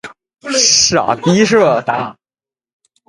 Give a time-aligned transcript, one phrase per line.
[0.63, 2.17] 傻逼是吧？